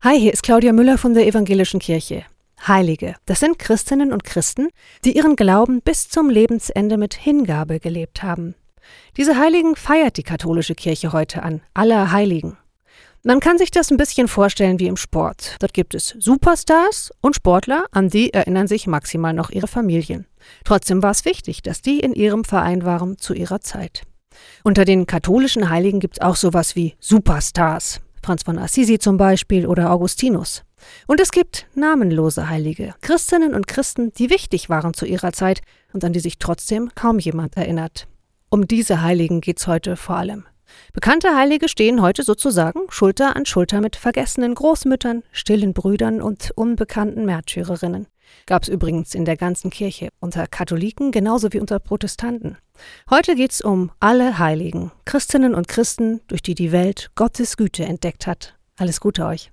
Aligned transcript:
Hi, 0.00 0.16
hier 0.16 0.32
ist 0.32 0.44
Claudia 0.44 0.72
Müller 0.72 0.96
von 0.96 1.12
der 1.12 1.26
Evangelischen 1.26 1.80
Kirche. 1.80 2.24
Heilige, 2.68 3.16
das 3.26 3.40
sind 3.40 3.58
Christinnen 3.58 4.12
und 4.12 4.22
Christen, 4.22 4.68
die 5.04 5.16
ihren 5.16 5.34
Glauben 5.34 5.82
bis 5.82 6.08
zum 6.08 6.30
Lebensende 6.30 6.96
mit 6.96 7.14
Hingabe 7.14 7.80
gelebt 7.80 8.22
haben. 8.22 8.54
Diese 9.16 9.36
Heiligen 9.36 9.74
feiert 9.74 10.16
die 10.16 10.22
katholische 10.22 10.76
Kirche 10.76 11.12
heute 11.12 11.42
an, 11.42 11.62
aller 11.74 12.12
Heiligen. 12.12 12.56
Man 13.24 13.40
kann 13.40 13.58
sich 13.58 13.72
das 13.72 13.90
ein 13.90 13.96
bisschen 13.96 14.28
vorstellen 14.28 14.78
wie 14.78 14.86
im 14.86 14.96
Sport. 14.96 15.56
Dort 15.58 15.74
gibt 15.74 15.96
es 15.96 16.14
Superstars 16.16 17.10
und 17.20 17.34
Sportler, 17.34 17.86
an 17.90 18.08
die 18.08 18.32
erinnern 18.32 18.68
sich 18.68 18.86
maximal 18.86 19.32
noch 19.32 19.50
ihre 19.50 19.66
Familien. 19.66 20.28
Trotzdem 20.62 21.02
war 21.02 21.10
es 21.10 21.24
wichtig, 21.24 21.60
dass 21.62 21.82
die 21.82 21.98
in 21.98 22.12
ihrem 22.12 22.44
Verein 22.44 22.84
waren 22.84 23.18
zu 23.18 23.34
ihrer 23.34 23.62
Zeit. 23.62 24.04
Unter 24.62 24.84
den 24.84 25.06
katholischen 25.06 25.70
Heiligen 25.70 25.98
gibt 25.98 26.18
es 26.18 26.22
auch 26.22 26.36
sowas 26.36 26.76
wie 26.76 26.94
Superstars. 27.00 28.00
Franz 28.28 28.42
von 28.42 28.58
Assisi 28.58 28.98
zum 28.98 29.16
Beispiel 29.16 29.66
oder 29.66 29.90
Augustinus. 29.90 30.62
Und 31.06 31.18
es 31.18 31.30
gibt 31.30 31.66
namenlose 31.74 32.50
Heilige, 32.50 32.94
Christinnen 33.00 33.54
und 33.54 33.66
Christen, 33.66 34.12
die 34.12 34.28
wichtig 34.28 34.68
waren 34.68 34.92
zu 34.92 35.06
ihrer 35.06 35.32
Zeit 35.32 35.62
und 35.94 36.04
an 36.04 36.12
die 36.12 36.20
sich 36.20 36.36
trotzdem 36.36 36.90
kaum 36.94 37.18
jemand 37.18 37.56
erinnert. 37.56 38.06
Um 38.50 38.68
diese 38.68 39.00
Heiligen 39.00 39.40
geht's 39.40 39.66
heute 39.66 39.96
vor 39.96 40.16
allem. 40.16 40.44
Bekannte 40.92 41.34
Heilige 41.34 41.70
stehen 41.70 42.02
heute 42.02 42.22
sozusagen 42.22 42.80
Schulter 42.90 43.34
an 43.34 43.46
Schulter 43.46 43.80
mit 43.80 43.96
vergessenen 43.96 44.54
Großmüttern, 44.54 45.22
stillen 45.32 45.72
Brüdern 45.72 46.20
und 46.20 46.50
unbekannten 46.54 47.24
Märtyrerinnen. 47.24 48.08
Gab's 48.46 48.68
übrigens 48.68 49.14
in 49.14 49.24
der 49.24 49.36
ganzen 49.36 49.70
Kirche, 49.70 50.08
unter 50.20 50.46
Katholiken 50.46 51.12
genauso 51.12 51.52
wie 51.52 51.60
unter 51.60 51.78
Protestanten. 51.78 52.56
Heute 53.10 53.34
geht's 53.34 53.60
um 53.60 53.90
alle 54.00 54.38
Heiligen, 54.38 54.92
Christinnen 55.04 55.54
und 55.54 55.68
Christen, 55.68 56.20
durch 56.28 56.42
die 56.42 56.54
die 56.54 56.72
Welt 56.72 57.10
Gottes 57.14 57.56
Güte 57.56 57.84
entdeckt 57.84 58.26
hat. 58.26 58.56
Alles 58.76 59.00
Gute 59.00 59.26
euch. 59.26 59.50